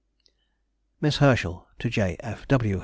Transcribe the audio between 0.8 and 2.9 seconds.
MISS HERSCHEL TO J. F. W.